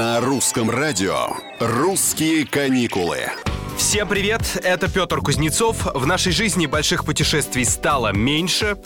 На 0.00 0.18
русском 0.18 0.70
радио 0.70 1.26
«Русские 1.58 2.46
каникулы». 2.46 3.18
Всем 3.76 4.08
привет, 4.08 4.40
это 4.64 4.90
Петр 4.90 5.20
Кузнецов. 5.20 5.86
В 5.94 6.06
нашей 6.06 6.32
жизни 6.32 6.64
больших 6.64 7.04
путешествий 7.04 7.66
стало 7.66 8.10
меньше. 8.10 8.78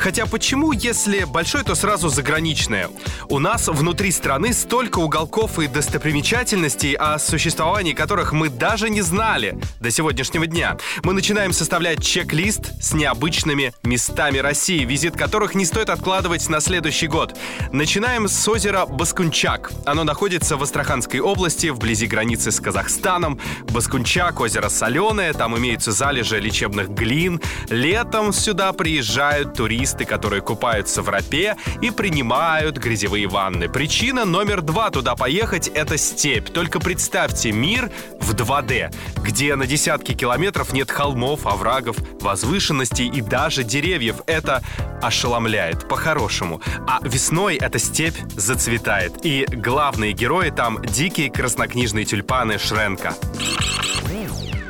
Хотя 0.00 0.24
почему, 0.24 0.72
если 0.72 1.24
большой, 1.24 1.62
то 1.62 1.74
сразу 1.74 2.08
заграничное? 2.08 2.88
У 3.28 3.38
нас 3.38 3.68
внутри 3.68 4.10
страны 4.10 4.54
столько 4.54 4.98
уголков 4.98 5.58
и 5.58 5.66
достопримечательностей, 5.66 6.94
о 6.94 7.18
существовании 7.18 7.92
которых 7.92 8.32
мы 8.32 8.48
даже 8.48 8.88
не 8.88 9.02
знали 9.02 9.60
до 9.78 9.90
сегодняшнего 9.90 10.46
дня. 10.46 10.78
Мы 11.02 11.12
начинаем 11.12 11.52
составлять 11.52 12.02
чек-лист 12.02 12.82
с 12.82 12.94
необычными 12.94 13.74
местами 13.82 14.38
России, 14.38 14.86
визит 14.86 15.18
которых 15.18 15.54
не 15.54 15.66
стоит 15.66 15.90
откладывать 15.90 16.48
на 16.48 16.60
следующий 16.60 17.06
год. 17.06 17.36
Начинаем 17.70 18.26
с 18.26 18.48
озера 18.48 18.86
Баскунчак. 18.86 19.70
Оно 19.84 20.04
находится 20.04 20.56
в 20.56 20.62
Астраханской 20.62 21.20
области, 21.20 21.66
вблизи 21.66 22.06
границы 22.06 22.52
с 22.52 22.58
Казахстаном. 22.58 23.38
Баскунчак, 23.68 24.40
озеро 24.40 24.70
соленое, 24.70 25.34
там 25.34 25.58
имеются 25.58 25.92
залежи 25.92 26.40
лечебных 26.40 26.88
глин. 26.88 27.38
Летом 27.68 28.32
сюда 28.32 28.72
приезжают 28.72 29.52
туристы 29.52 29.89
туристы, 29.90 30.04
которые 30.04 30.40
купаются 30.42 31.02
в 31.02 31.08
рапе 31.08 31.56
и 31.82 31.90
принимают 31.90 32.76
грязевые 32.76 33.26
ванны. 33.26 33.68
Причина 33.68 34.24
номер 34.24 34.62
два 34.62 34.90
туда 34.90 35.16
поехать— 35.16 35.68
это 35.74 35.98
степь. 35.98 36.50
Только 36.50 36.80
представьте 36.80 37.52
мир 37.52 37.90
в 38.20 38.34
2D, 38.34 38.92
где 39.22 39.56
на 39.56 39.66
десятки 39.66 40.14
километров 40.14 40.72
нет 40.72 40.90
холмов, 40.90 41.46
оврагов, 41.46 41.96
возвышенностей 42.20 43.08
и 43.08 43.20
даже 43.20 43.64
деревьев. 43.64 44.16
Это 44.26 44.62
ошеломляет 45.02 45.88
по-хорошему. 45.88 46.60
А 46.86 47.00
весной 47.02 47.56
эта 47.56 47.78
степь 47.78 48.16
зацветает. 48.36 49.24
И 49.24 49.46
главные 49.50 50.12
герои 50.12 50.50
там— 50.50 50.80
дикие 50.82 51.30
краснокнижные 51.30 52.04
тюльпаны 52.04 52.58
Шренка. 52.58 53.14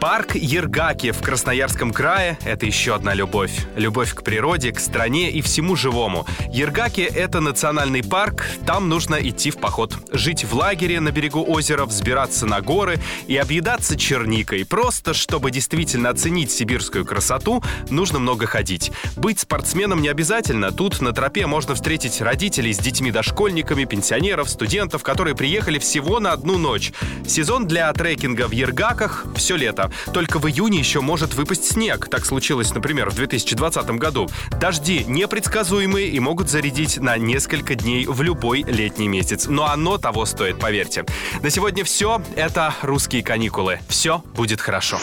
Парк 0.01 0.35
Ергаки 0.35 1.11
в 1.11 1.21
Красноярском 1.21 1.93
крае– 1.93 2.39
это 2.47 2.65
еще 2.65 2.95
одна 2.95 3.13
любовь. 3.13 3.67
Любовь 3.77 4.15
к 4.15 4.23
природе, 4.23 4.73
к 4.73 4.81
стране 4.81 5.31
и 5.31 5.43
всему 5.43 5.77
живому. 5.77 6.27
Ергаки– 6.51 7.03
это 7.15 7.41
национальный 7.41 8.03
парк, 8.03 8.47
там 8.67 8.89
нужно 8.89 9.17
идти 9.17 9.51
в 9.51 9.59
поход. 9.59 9.95
Жить 10.11 10.47
в 10.47 10.55
лагере 10.55 11.01
на 11.01 11.11
берегу 11.11 11.45
озера, 11.47 11.85
взбираться 11.85 12.47
на 12.47 12.63
горы 12.63 12.99
и 13.27 13.37
объедаться 13.37 13.95
черникой. 13.95 14.65
Просто, 14.65 15.13
чтобы 15.13 15.51
действительно 15.51 16.09
оценить 16.09 16.51
сибирскую 16.51 17.05
красоту, 17.05 17.63
нужно 17.91 18.19
много 18.19 18.47
ходить. 18.47 18.93
Быть 19.17 19.41
спортсменом 19.41 20.01
не 20.01 20.09
обязательно. 20.09 20.73
Тут 20.73 21.03
на 21.03 21.13
тропе 21.13 21.47
можно 21.47 21.75
встретить 21.75 22.23
родителей 22.23 22.73
с 22.73 22.79
детьми-дошкольниками, 22.79 23.85
пенсионеров, 23.85 24.49
студентов, 24.49 25.03
которые 25.03 25.37
приехали 25.37 25.79
всего 25.79 26.21
на 26.21 26.33
одну 26.33 26.57
ночь. 26.57 26.91
Сезон 27.27 27.67
для 27.67 27.93
трекинга 27.93 28.49
в 28.49 28.53
Ергаках– 28.53 29.27
все 29.37 29.57
лето. 29.57 29.90
Только 30.13 30.39
в 30.39 30.49
июне 30.49 30.79
еще 30.79 31.01
может 31.01 31.35
выпасть 31.35 31.65
снег. 31.65 32.09
Так 32.09 32.25
случилось, 32.25 32.75
например, 32.75 33.11
в 33.11 33.15
2020 33.15 33.91
году. 33.91 34.29
Дожди 34.61 35.05
непредсказуемые 35.07 36.09
и 36.09 36.21
могут 36.21 36.49
зарядить 36.49 36.99
на 36.99 37.17
несколько 37.17 37.75
дней 37.75 38.07
в 38.07 38.23
любой 38.23 38.63
летний 38.63 39.09
месяц. 39.09 39.47
Но 39.47 39.67
оно 39.67 39.99
того 39.99 40.27
стоит, 40.27 40.59
поверьте. 40.59 41.05
На 41.43 41.51
сегодня 41.51 41.85
все. 41.85 42.23
Это 42.37 42.75
«Русские 42.83 43.23
каникулы». 43.23 43.81
Все 43.89 44.23
будет 44.35 44.61
хорошо. 44.61 44.99